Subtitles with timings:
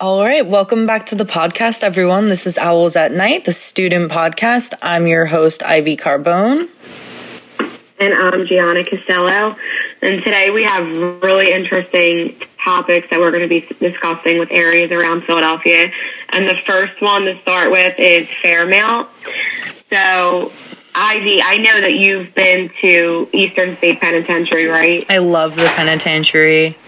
[0.00, 2.30] All right, welcome back to the podcast, everyone.
[2.30, 4.72] This is Owls at Night, the student podcast.
[4.80, 6.70] I'm your host, Ivy Carbone.
[7.98, 9.56] And I'm Gianna Costello.
[10.00, 10.86] And today we have
[11.22, 12.34] really interesting
[12.64, 15.92] topics that we're going to be discussing with areas around Philadelphia.
[16.30, 19.06] And the first one to start with is Fairmount.
[19.90, 20.50] So,
[20.94, 25.04] Ivy, I know that you've been to Eastern State Penitentiary, right?
[25.10, 26.78] I love the penitentiary.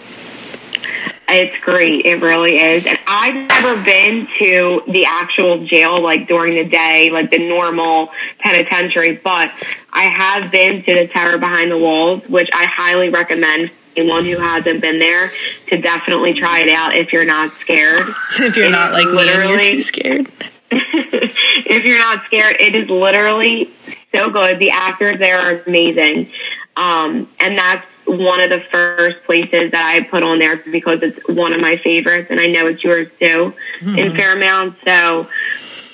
[1.29, 2.04] It's great.
[2.04, 2.86] It really is.
[2.86, 8.11] And I've never been to the actual jail, like during the day, like the normal
[8.39, 9.50] penitentiary, but
[9.93, 14.39] I have been to the Terror Behind the Walls, which I highly recommend anyone who
[14.39, 15.32] hasn't been there
[15.68, 18.07] to definitely try it out if you're not scared.
[18.39, 20.30] if you're it not like me and you're too scared.
[20.71, 23.71] if you're not scared, it is literally
[24.13, 24.58] so good.
[24.58, 26.30] The actors there are amazing.
[26.77, 31.19] Um, and that's one of the first places that I put on there because it's
[31.29, 33.98] one of my favorites, and I know it's yours too mm-hmm.
[33.98, 34.77] in Fairmount.
[34.84, 35.28] So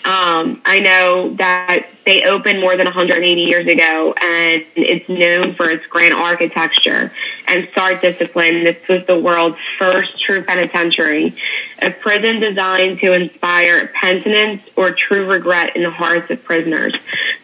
[0.04, 5.68] um, I know that they opened more than 180 years ago, and it's known for
[5.68, 7.12] its grand architecture
[7.46, 8.64] and SART discipline.
[8.64, 11.36] This was the world's first true penitentiary,
[11.82, 16.94] a prison designed to inspire penitence or true regret in the hearts of prisoners.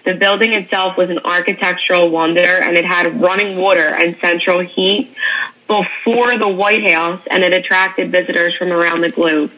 [0.04, 5.14] The building itself was an architectural wonder, and it had running water and central heat
[5.66, 9.50] before the White House, and it attracted visitors from around the globe.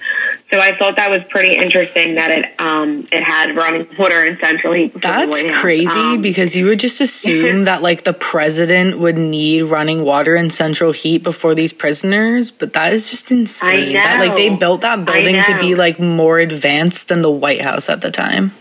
[0.50, 4.39] So I thought that was pretty interesting that it um, it had running water and
[4.39, 4.94] central heat.
[5.00, 10.05] That's crazy um, because you would just assume that like the president would need running
[10.05, 13.94] water and central heat before these prisoners, but that is just insane.
[13.94, 17.89] That like they built that building to be like more advanced than the White House
[17.89, 18.52] at the time.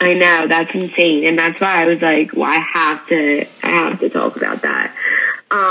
[0.00, 3.68] I know that's insane, and that's why I was like, "Well, I have to, I
[3.68, 4.94] have to talk about that."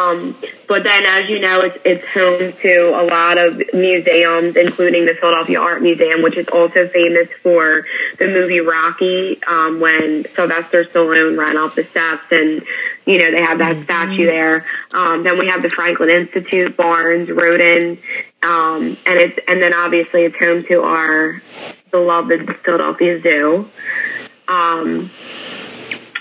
[0.10, 0.36] Um,
[0.68, 5.14] but then, as you know, it's, it's home to a lot of museums, including the
[5.16, 7.86] Philadelphia Art Museum, which is also famous for
[8.18, 12.64] the movie Rocky, um, when Sylvester Stallone ran up the steps and,
[13.06, 13.84] you know, they have that mm-hmm.
[13.84, 14.66] statue there.
[14.92, 17.98] Um, then we have the Franklin Institute, Barnes, Rodin,
[18.44, 21.42] um, and it's, and then obviously it's home to our
[21.92, 23.70] beloved Philadelphia Zoo.
[24.48, 25.10] Um,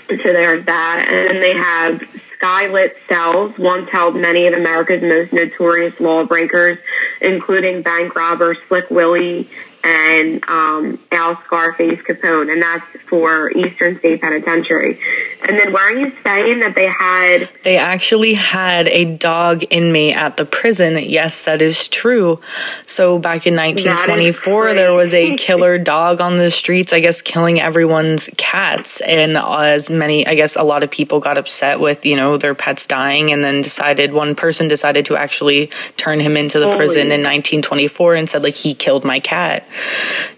[0.09, 1.05] so there's that.
[1.07, 2.01] And then they have
[2.39, 6.77] skylit cells once held many of America's most notorious lawbreakers,
[7.21, 9.49] including bank robber Slick Willie
[9.83, 14.99] and um, Al Scarface Capone, and that's for Eastern State Penitentiary.
[15.41, 17.49] And then why are you saying that they had?
[17.63, 20.97] They actually had a dog inmate at the prison.
[21.01, 22.39] Yes, that is true.
[22.85, 27.61] So back in 1924, there was a killer dog on the streets, I guess, killing
[27.61, 29.01] everyone's cats.
[29.01, 32.53] And as many, I guess, a lot of people got upset with, you know, their
[32.53, 36.77] pets dying and then decided, one person decided to actually turn him into the Holy.
[36.77, 39.65] prison in 1924 and said, like, he killed my cat.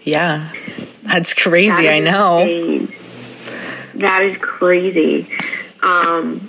[0.02, 0.52] Yeah.
[1.02, 2.38] That's crazy, that I know.
[2.40, 2.94] Insane.
[3.94, 5.28] That is crazy.
[5.82, 6.48] Um,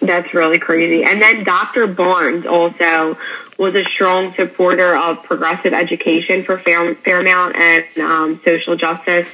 [0.00, 1.04] that's really crazy.
[1.04, 1.86] And then Dr.
[1.86, 3.16] Barnes also
[3.58, 9.26] was a strong supporter of progressive education for Fairmount and um, social justice.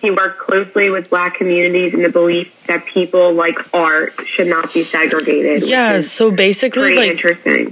[0.00, 4.72] He worked closely with black communities in the belief that people like art should not
[4.72, 5.68] be segregated.
[5.68, 7.24] Yeah, so basically, like,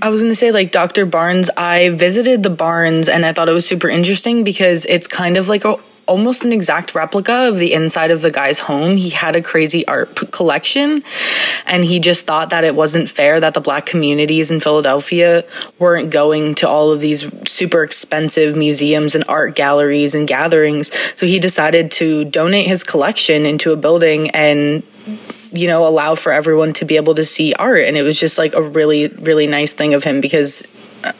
[0.03, 1.07] I was going to say, like, Dr.
[1.07, 5.37] Barnes, I visited the Barnes and I thought it was super interesting because it's kind
[5.37, 8.97] of like a almost an exact replica of the inside of the guy's home.
[8.97, 11.03] He had a crazy art p- collection
[11.67, 15.45] and he just thought that it wasn't fair that the black communities in Philadelphia
[15.79, 20.91] weren't going to all of these super expensive museums and art galleries and gatherings.
[21.17, 24.83] So he decided to donate his collection into a building and
[25.53, 28.39] you know allow for everyone to be able to see art and it was just
[28.39, 30.67] like a really really nice thing of him because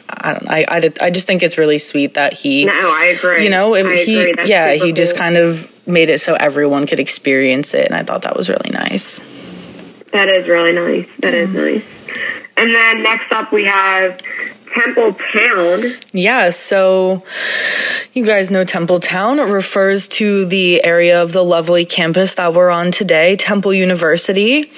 [0.09, 3.43] I don't I, I, I just think it's really sweet that he No, I agree.
[3.43, 4.91] You know, it, he yeah, he cool.
[4.93, 8.49] just kind of made it so everyone could experience it and I thought that was
[8.49, 9.19] really nice.
[10.11, 11.07] That is really nice.
[11.19, 11.43] That mm.
[11.43, 11.83] is nice.
[12.57, 14.19] And then next up we have
[14.75, 15.93] Temple Town.
[16.11, 17.23] Yeah, so
[18.13, 19.39] you guys know Temple Town.
[19.39, 24.71] It refers to the area of the lovely campus that we're on today, Temple University.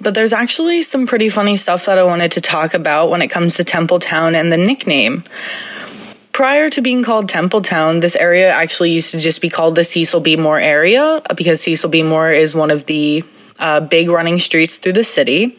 [0.00, 3.28] But there's actually some pretty funny stuff that I wanted to talk about when it
[3.28, 5.24] comes to Temple Town and the nickname.
[6.32, 9.84] Prior to being called Temple Town, this area actually used to just be called the
[9.84, 10.36] Cecil B.
[10.36, 12.02] Moore area because Cecil B.
[12.02, 13.24] Moore is one of the
[13.58, 15.58] uh, big running streets through the city.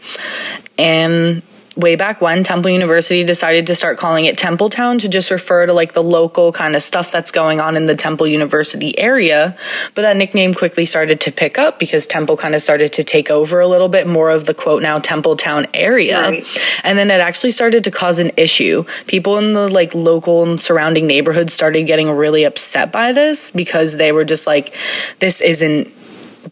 [0.77, 1.43] And
[1.75, 5.73] way back when Temple University decided to start calling it Templetown to just refer to
[5.73, 9.55] like the local kind of stuff that's going on in the Temple University area.
[9.95, 13.31] But that nickname quickly started to pick up because Temple kind of started to take
[13.31, 16.21] over a little bit more of the quote now Templetown area.
[16.21, 16.61] Right.
[16.83, 18.83] And then it actually started to cause an issue.
[19.07, 23.95] People in the like local and surrounding neighborhoods started getting really upset by this because
[23.95, 24.75] they were just like,
[25.19, 25.93] this isn't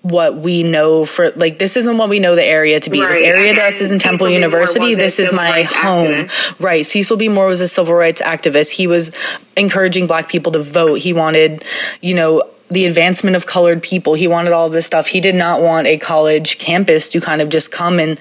[0.01, 3.01] what we know for like this isn't what we know the area to be.
[3.01, 3.13] Right.
[3.13, 4.95] This area to us is in Temple University.
[4.95, 6.25] This is my home.
[6.25, 6.59] Activist.
[6.59, 6.85] Right.
[6.85, 7.29] Cecil B.
[7.29, 8.71] Moore was a civil rights activist.
[8.71, 9.11] He was
[9.57, 10.95] encouraging black people to vote.
[10.95, 11.63] He wanted,
[12.01, 14.13] you know, the advancement of colored people.
[14.13, 15.07] He wanted all this stuff.
[15.07, 18.19] He did not want a college campus to kind of just come and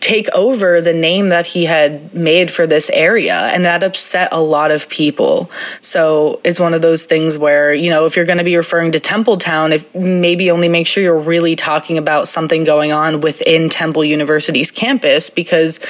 [0.00, 3.34] take over the name that he had made for this area.
[3.34, 5.50] And that upset a lot of people.
[5.80, 8.92] So it's one of those things where, you know, if you're going to be referring
[8.92, 13.68] to Templetown, if maybe only make sure you're really talking about something going on within
[13.68, 15.80] Temple University's campus because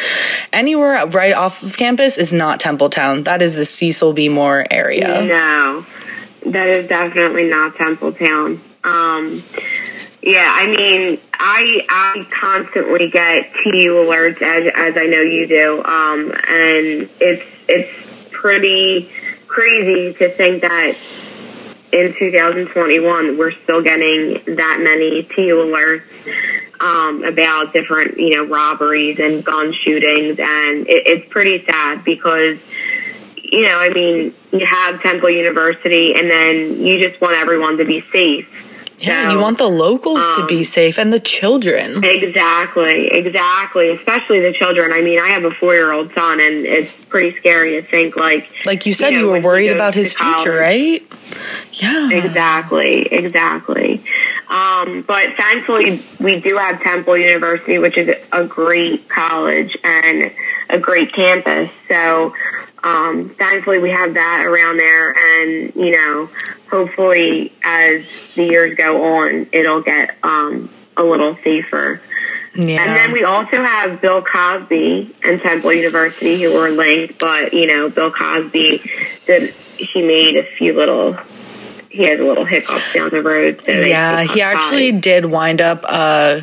[0.53, 3.25] anywhere right off of campus is not Templetown.
[3.25, 4.29] That is the Cecil B.
[4.29, 5.25] Moore area.
[5.25, 5.87] No.
[6.47, 8.61] That is definitely not Templetown.
[8.83, 9.43] Um,
[10.23, 15.83] yeah, I mean, I I constantly get TU alerts as as I know you do,
[15.85, 19.11] um, and it's it's pretty
[19.47, 20.97] crazy to think that
[21.93, 26.03] in 2021 we're still getting that many TU alerts
[26.81, 32.59] um, about different you know robberies and gun shootings, and it, it's pretty sad because
[33.51, 37.85] you know, I mean, you have Temple University, and then you just want everyone to
[37.85, 38.49] be safe.
[39.01, 42.05] Yeah, so, you want the locals um, to be um, safe and the children.
[42.05, 43.91] Exactly, exactly.
[43.91, 44.93] Especially the children.
[44.93, 48.67] I mean, I have a four-year-old son, and it's pretty scary to think like.
[48.67, 51.03] Like you said, you, know, you were worried about his future, right?
[51.73, 52.11] Yeah.
[52.11, 54.03] Exactly, exactly.
[54.49, 60.33] Um, but thankfully, we do have Temple University, which is a great college and
[60.69, 61.71] a great campus.
[61.89, 62.35] So
[62.83, 66.31] um, thankfully we have that around there and you know
[66.71, 68.05] hopefully as
[68.35, 72.01] the years go on it'll get um, a little safer.
[72.55, 72.83] Yeah.
[72.85, 77.69] and then we also have bill cosby and temple university who were linked but you
[77.69, 78.83] know bill cosby
[79.25, 81.17] did he made a few little
[81.91, 85.85] he had a little hiccups down the road so yeah he actually did wind up
[85.87, 86.41] uh,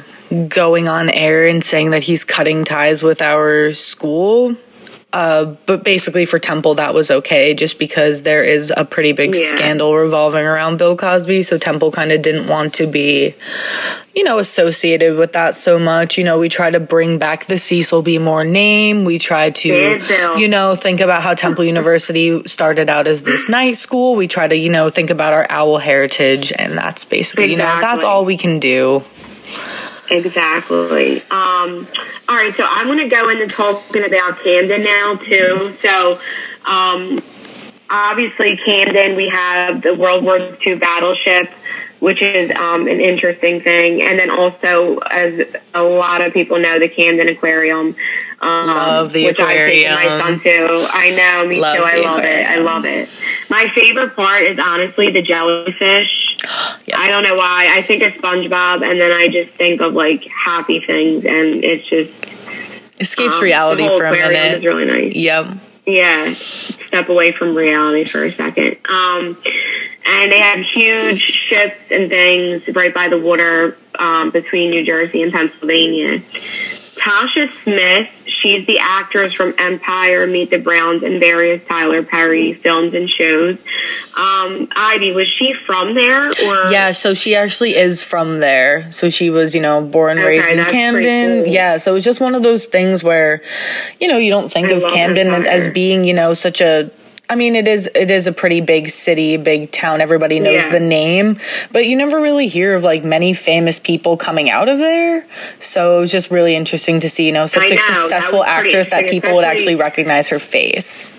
[0.48, 4.56] going on air and saying that he's cutting ties with our school
[5.14, 9.34] uh, but basically, for Temple, that was okay just because there is a pretty big
[9.34, 9.56] yeah.
[9.56, 11.44] scandal revolving around Bill Cosby.
[11.44, 13.34] So Temple kind of didn't want to be,
[14.14, 16.18] you know, associated with that so much.
[16.18, 18.18] You know, we try to bring back the Cecil B.
[18.18, 19.06] Moore name.
[19.06, 20.02] We try to,
[20.38, 24.18] you know, think about how Temple University started out as this night school.
[24.18, 26.52] We try to, you know, think about our owl heritage.
[26.52, 27.52] And that's basically, exactly.
[27.52, 29.06] you know, that's all we can do.
[30.10, 31.22] Exactly.
[31.24, 31.88] Um,
[32.30, 35.76] all right, so I'm going to go into talking about Camden now too.
[35.82, 36.20] So,
[36.66, 37.22] um,
[37.90, 41.52] obviously, Camden, we have the World War II battleship,
[42.00, 46.80] which is um, an interesting thing, and then also, as a lot of people know,
[46.80, 47.96] the Camden Aquarium.
[48.40, 49.94] Um, love the which aquarium.
[49.94, 50.88] I take my son to.
[50.92, 51.84] I know, me love too.
[51.84, 52.40] I love aquarium.
[52.40, 52.50] it.
[52.50, 53.10] I love it.
[53.50, 56.28] My favorite part is honestly the jellyfish
[56.86, 57.00] yes.
[57.00, 57.74] I don't know why.
[57.76, 61.88] I think of SpongeBob, and then I just think of like happy things, and it's
[61.88, 62.12] just
[63.00, 64.60] escapes um, reality for a minute.
[64.60, 65.16] Is really nice.
[65.16, 65.58] Yep.
[65.86, 68.78] Yeah, step away from reality for a second.
[68.90, 69.38] Um,
[70.06, 75.24] and they have huge ships and things right by the water um, between New Jersey
[75.24, 76.22] and Pennsylvania.
[77.08, 78.10] Tasha Smith
[78.42, 83.58] She's the actress from Empire, Meet the Browns, and various Tyler Perry films and shows.
[84.16, 86.28] Um, Ivy, was she from there?
[86.28, 88.92] Or yeah, so she actually is from there.
[88.92, 91.46] So she was, you know, born okay, raised in Camden.
[91.46, 91.54] Cool.
[91.54, 93.42] Yeah, so it was just one of those things where,
[94.00, 96.92] you know, you don't think I of Camden as being, you know, such a
[97.30, 100.00] I mean, it is it is a pretty big city, big town.
[100.00, 100.72] Everybody knows yeah.
[100.72, 101.38] the name,
[101.72, 105.28] but you never really hear of like many famous people coming out of there.
[105.62, 109.10] So it was just really interesting to see, you know, such a successful actress that
[109.10, 111.12] people would actually recognize her face.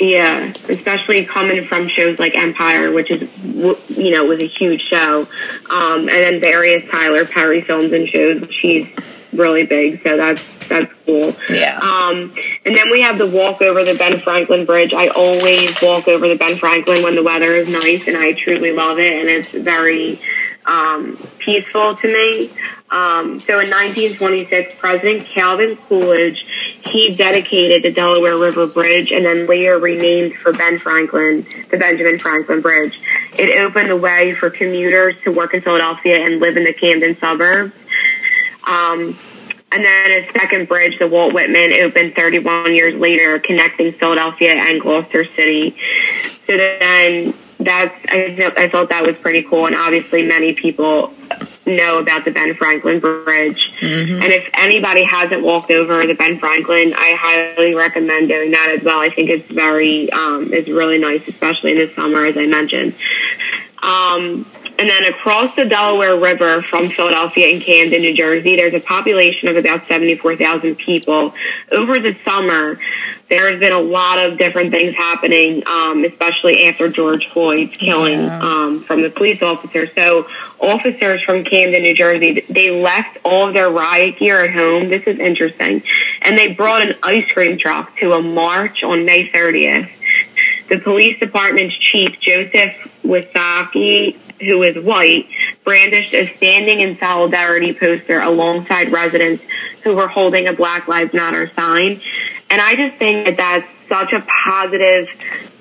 [0.00, 5.28] Yeah, especially coming from shows like Empire, which is you know was a huge show,
[5.68, 8.48] um, and then various Tyler Perry films and shows.
[8.50, 8.88] She's
[9.34, 11.36] really big, so that's that's cool.
[11.50, 11.78] Yeah.
[11.78, 12.32] Um,
[12.64, 14.94] and then we have the walk over the Ben Franklin Bridge.
[14.94, 18.72] I always walk over the Ben Franklin when the weather is nice, and I truly
[18.72, 20.18] love it, and it's very
[20.70, 22.50] um, peaceful to me.
[22.90, 26.44] Um, so in 1926, President Calvin Coolidge
[26.90, 32.18] he dedicated the Delaware River Bridge, and then later renamed for Ben Franklin the Benjamin
[32.18, 33.00] Franklin Bridge.
[33.38, 37.16] It opened the way for commuters to work in Philadelphia and live in the Camden
[37.18, 37.72] suburbs.
[38.66, 39.18] Um,
[39.72, 44.80] and then a second bridge, the Walt Whitman, opened 31 years later, connecting Philadelphia and
[44.80, 45.76] Gloucester City.
[46.46, 51.12] So then that's I, I thought that was pretty cool, and obviously many people
[51.66, 53.72] know about the Ben Franklin Bridge.
[53.80, 54.22] Mm-hmm.
[54.22, 58.82] And if anybody hasn't walked over the Ben Franklin, I highly recommend doing that as
[58.82, 59.00] well.
[59.00, 62.94] I think it's very um, it's really nice, especially in the summer, as I mentioned.
[63.82, 64.46] Um,
[64.78, 69.48] and then across the Delaware River from Philadelphia and Camden, New Jersey, there's a population
[69.48, 71.34] of about 74,000 people.
[71.70, 72.78] Over the summer,
[73.28, 78.40] there's been a lot of different things happening, um, especially after George Floyd's killing yeah.
[78.40, 79.86] um, from the police officer.
[79.86, 80.26] So
[80.58, 84.88] officers from Camden, New Jersey, they left all of their riot gear at home.
[84.88, 85.82] This is interesting.
[86.22, 89.90] And they brought an ice cream truck to a march on May 30th.
[90.70, 95.28] The police department's chief, Joseph Wysocki, who is white,
[95.64, 99.42] brandished a standing in solidarity poster alongside residents
[99.82, 102.00] who were holding a Black Lives Matter sign.
[102.48, 105.08] And I just think that that's such a positive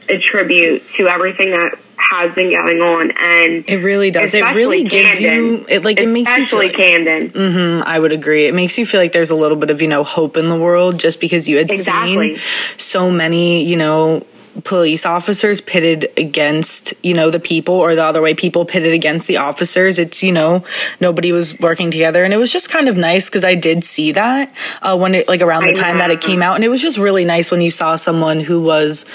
[0.08, 3.12] attribute to everything that has been going on.
[3.12, 4.34] And it really does.
[4.34, 7.30] It really gives Camden, you it like it makes you feel like, Camden.
[7.32, 8.46] Mm-hmm, I would agree.
[8.46, 10.58] It makes you feel like there's a little bit of you know hope in the
[10.58, 12.36] world just because you had exactly.
[12.36, 14.26] seen so many you know
[14.64, 19.28] police officers pitted against you know the people or the other way people pitted against
[19.28, 20.00] the officers.
[20.00, 20.64] It's you know
[21.00, 22.24] nobody was working together.
[22.24, 25.28] And it was just kind of nice because i did see that uh, when it
[25.28, 26.56] like around the time that it came out.
[26.56, 29.06] And it was just really nice when you saw someone who was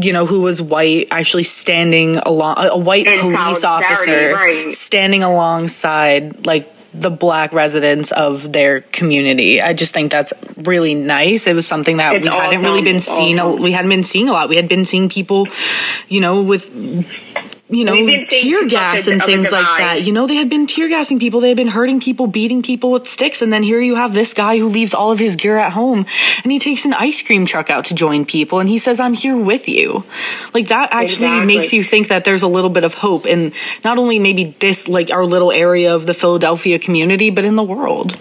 [0.00, 4.72] you know, who was white, actually standing along a white police officer right.
[4.72, 9.60] standing alongside like the black residents of their community.
[9.60, 11.46] I just think that's really nice.
[11.46, 13.36] It was something that it's we hadn't really been seeing.
[13.60, 14.48] We hadn't been seeing a lot.
[14.48, 15.48] We had been seeing people,
[16.08, 16.70] you know, with
[17.70, 17.94] you know,
[18.28, 20.02] tear gas and things like that.
[20.02, 22.92] You know, they had been tear gassing people, they had been hurting people, beating people
[22.92, 25.58] with sticks, and then here you have this guy who leaves all of his gear
[25.58, 26.04] at home
[26.42, 29.14] and he takes an ice cream truck out to join people and he says, I'm
[29.14, 30.04] here with you.
[30.52, 31.56] Like that actually exactly.
[31.56, 33.52] makes you think that there's a little bit of hope in
[33.82, 37.62] not only maybe this, like our little area of the Philadelphia community, but in the
[37.62, 38.16] world.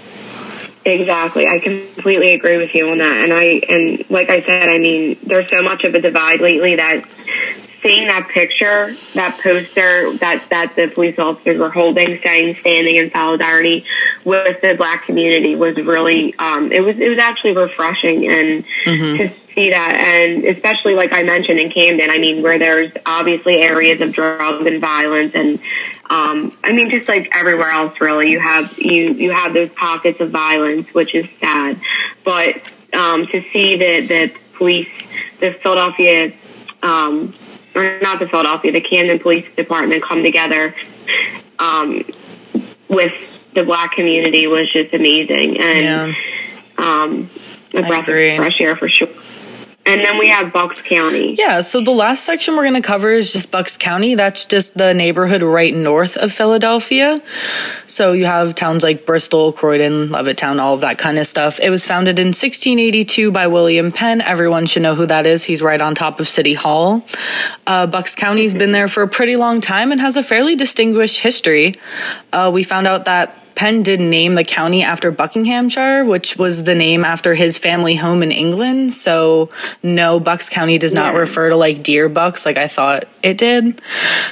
[0.86, 1.48] Exactly.
[1.48, 3.24] I completely agree with you on that.
[3.24, 6.76] And I, and like I said, I mean, there's so much of a divide lately
[6.76, 7.06] that
[7.84, 13.12] seeing that picture, that poster that, that the police officers were holding saying standing in
[13.12, 13.86] solidarity
[14.24, 19.18] with the black community was really, um, it was, it was actually refreshing and mm-hmm.
[19.18, 19.96] to see that.
[19.96, 24.66] And especially like I mentioned in Camden, I mean, where there's obviously areas of drugs
[24.66, 25.60] and violence and,
[26.10, 30.22] um, I mean, just like everywhere else, really, you have, you, you have those pockets
[30.22, 31.80] of violence, which is sad.
[32.24, 32.62] But,
[32.94, 34.90] um, to see that, the police,
[35.40, 36.34] the Philadelphia,
[36.82, 37.34] um,
[37.76, 40.76] or not the Philadelphia, the Camden Police Department come together
[41.60, 42.04] um,
[42.88, 43.14] with
[43.54, 46.14] the black community was just amazing and yeah.
[46.78, 47.30] um,
[47.74, 49.10] a breath of fresh air for sure.
[49.86, 51.36] And then we have Bucks County.
[51.38, 54.16] Yeah, so the last section we're going to cover is just Bucks County.
[54.16, 57.18] That's just the neighborhood right north of Philadelphia.
[57.86, 61.60] So you have towns like Bristol, Croydon, Levittown, all of that kind of stuff.
[61.60, 64.22] It was founded in 1682 by William Penn.
[64.22, 65.44] Everyone should know who that is.
[65.44, 67.06] He's right on top of City Hall.
[67.68, 71.20] Uh, Bucks County's been there for a pretty long time and has a fairly distinguished
[71.20, 71.76] history.
[72.32, 76.76] Uh, we found out that Penn did name the county after Buckinghamshire, which was the
[76.76, 78.94] name after his family home in England.
[78.94, 79.50] So
[79.82, 81.20] no, Bucks County does not yeah.
[81.20, 83.82] refer to like deer bucks like I thought it did.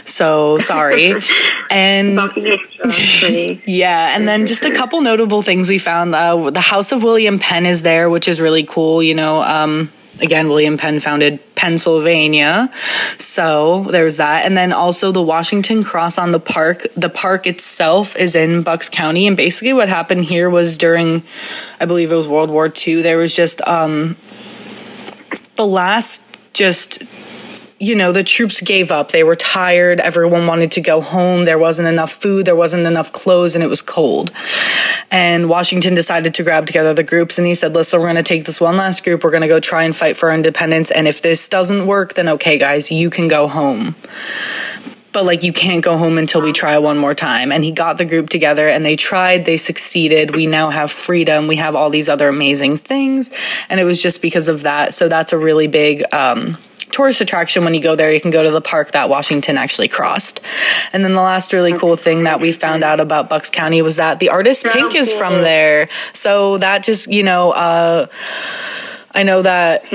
[0.06, 1.14] So sorry.
[1.70, 2.16] and
[3.66, 6.16] yeah, and then just a couple notable things we found.
[6.16, 9.04] Uh, the House of William Penn is there, which is really cool.
[9.04, 12.70] You know, um, again, William Penn founded Pennsylvania.
[13.18, 14.46] So there's that.
[14.46, 16.88] And then also the Washington Cross on the park.
[16.96, 19.28] The park itself is in Bucks County.
[19.28, 21.24] And basically what happened here was during,
[21.80, 24.16] I believe it was World War II, there was just um,
[25.56, 26.24] the last
[26.54, 27.04] just
[27.82, 29.12] you know, the troops gave up.
[29.12, 30.00] They were tired.
[30.00, 31.46] Everyone wanted to go home.
[31.46, 32.46] There wasn't enough food.
[32.46, 34.32] There wasn't enough clothes and it was cold.
[35.10, 38.24] And Washington decided to grab together the groups and he said, listen, we're going to
[38.24, 39.24] take this one last group.
[39.24, 40.92] We're going to go try and fight for our independence.
[40.92, 43.96] And if this doesn't work, then okay, guys, you can go home
[45.14, 47.52] but like you can't go home until we try one more time.
[47.52, 50.34] And he got the group together and they tried, they succeeded.
[50.34, 51.48] We now have freedom.
[51.48, 53.30] We have all these other amazing things.
[53.68, 54.94] And it was just because of that.
[54.94, 56.58] So that's a really big um,
[56.92, 58.12] tourist attraction when you go there.
[58.12, 60.42] You can go to the park that Washington actually crossed.
[60.94, 63.98] And then the last really cool thing that we found out about Bucks County was
[63.98, 65.90] that the artist Pink is from there.
[66.14, 68.08] So that just, you know, uh,
[69.14, 69.92] I know that.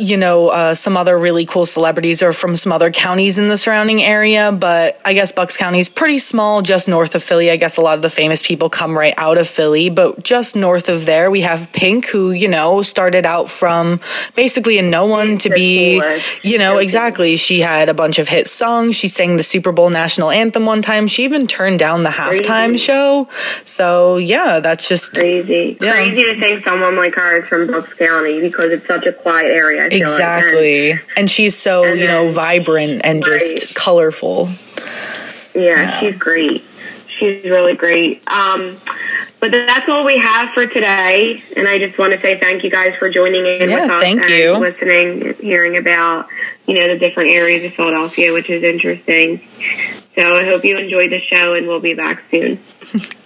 [0.00, 3.58] You know, uh, some other really cool celebrities are from some other counties in the
[3.58, 7.50] surrounding area, but I guess Bucks County is pretty small, just north of Philly.
[7.50, 10.56] I guess a lot of the famous people come right out of Philly, but just
[10.56, 14.00] north of there, we have Pink, who, you know, started out from
[14.34, 16.02] basically a no one to be,
[16.42, 17.36] you know, exactly.
[17.36, 18.96] She had a bunch of hit songs.
[18.96, 21.06] She sang the Super Bowl national anthem one time.
[21.06, 23.28] She even turned down the halftime show.
[23.64, 25.76] So, yeah, that's just crazy.
[25.80, 25.92] Yeah.
[25.92, 29.50] Crazy to think someone like her is from Bucks County because it's such a quiet
[29.50, 29.89] area.
[29.92, 30.92] Exactly.
[30.92, 33.40] And, and, she's so, and you know, vibrant and right.
[33.40, 34.48] just colorful.
[35.54, 36.64] Yeah, yeah, she's great.
[37.18, 38.22] She's really great.
[38.28, 38.80] Um,
[39.40, 41.42] but that's all we have for today.
[41.56, 44.02] And I just want to say thank you guys for joining in yeah, with us
[44.02, 44.56] thank and you.
[44.58, 46.28] listening, hearing about,
[46.66, 49.46] you know, the different areas of Philadelphia, which is interesting.
[50.14, 52.60] So I hope you enjoyed the show and we'll be back soon.